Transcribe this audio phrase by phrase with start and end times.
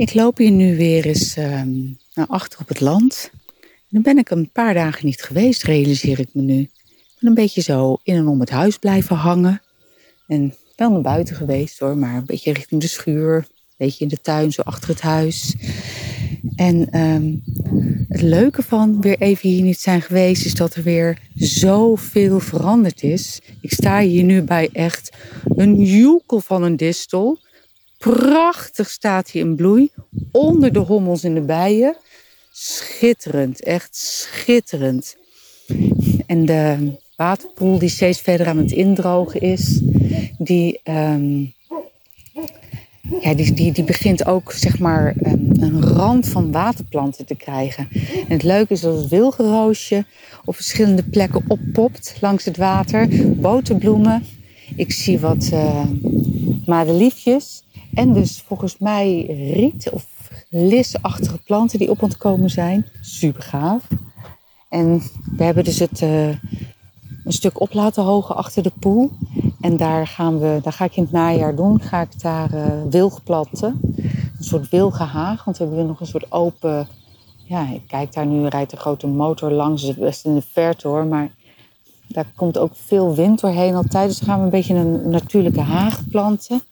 [0.00, 1.78] Ik loop hier nu weer eens ehm,
[2.14, 3.30] naar achter op het land.
[3.88, 6.60] Dan ben ik een paar dagen niet geweest, realiseer ik me nu.
[6.60, 9.62] Ik ben een beetje zo in en om het huis blijven hangen.
[10.26, 13.36] En wel naar buiten geweest hoor, maar een beetje richting de schuur.
[13.36, 13.46] Een
[13.76, 15.54] beetje in de tuin, zo achter het huis.
[16.54, 17.34] En ehm,
[18.08, 23.02] het leuke van weer even hier niet zijn geweest, is dat er weer zoveel veranderd
[23.02, 23.40] is.
[23.60, 25.16] Ik sta hier nu bij echt
[25.56, 27.38] een joekel van een distel.
[28.00, 29.90] Prachtig staat hij in bloei.
[30.32, 31.96] Onder de hommels en de bijen.
[32.52, 35.16] Schitterend, echt schitterend.
[36.26, 39.80] En de waterpoel die steeds verder aan het indrogen is,
[40.38, 41.52] die, um,
[43.20, 47.88] ja, die, die, die begint ook zeg maar een, rand van waterplanten te krijgen.
[48.28, 50.04] En het leuke is dat het wilgenroosje
[50.44, 53.08] op verschillende plekken oppopt langs het water.
[53.36, 54.24] Boterbloemen.
[54.76, 55.84] Ik zie wat uh,
[56.66, 57.62] madeliefjes.
[57.94, 60.06] En dus volgens mij riet of
[60.48, 62.86] lisachtige planten die op ontkomen zijn.
[63.00, 63.88] Super gaaf.
[64.68, 65.02] En
[65.36, 66.28] we hebben dus het uh,
[67.24, 69.10] een stuk op laten hogen achter de poel.
[69.60, 71.80] En daar, gaan we, daar ga ik in het najaar doen.
[71.80, 73.80] Ga ik daar uh, wilg planten.
[74.38, 75.44] Een soort wilgenhaag.
[75.44, 76.88] Want we hebben nog een soort open...
[77.44, 79.94] Ja, ik kijk daar nu, rijdt een grote motor langs.
[79.94, 81.06] best in de verte hoor.
[81.06, 81.30] Maar
[82.06, 84.08] daar komt ook veel wind doorheen altijd.
[84.08, 86.62] Dus gaan we een beetje een natuurlijke haag planten.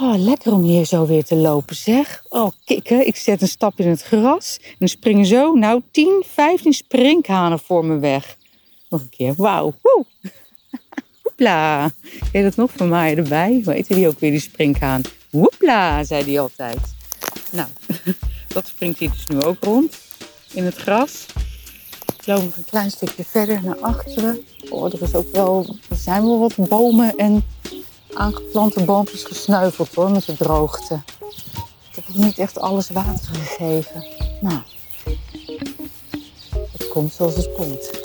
[0.00, 2.22] Oh, lekker om hier zo weer te lopen, zeg.
[2.28, 3.06] Oh, kikken.
[3.06, 4.58] Ik zet een stap in het gras.
[4.62, 8.36] En dan springen zo, nou, 10, 15 sprinkhanen voor me weg.
[8.88, 9.34] Nog een keer.
[9.36, 9.74] Wauw.
[11.22, 11.90] Hoepla.
[12.32, 13.60] Ken dat nog van mij erbij?
[13.64, 15.02] Hoe heette die ook weer, die sprinkhaan?
[15.30, 16.78] Woepla, zei die altijd.
[17.50, 17.68] Nou,
[18.54, 19.98] dat springt hier dus nu ook rond.
[20.52, 21.26] In het gras.
[22.18, 24.40] Ik loop nog een klein stukje verder naar achteren.
[24.68, 25.76] Oh, er is ook wel...
[25.90, 27.44] Er zijn wel wat bomen en
[28.18, 31.00] aangeplante boompjes gesneuveld hoor, met de droogte.
[31.90, 34.04] Ik heb ook niet echt alles water gegeven.
[34.40, 34.58] Nou,
[36.72, 37.97] het komt zoals het komt.